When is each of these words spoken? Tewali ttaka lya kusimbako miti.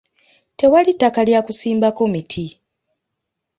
Tewali 0.57 0.91
ttaka 0.95 1.21
lya 1.27 1.39
kusimbako 1.45 2.03
miti. 2.13 2.45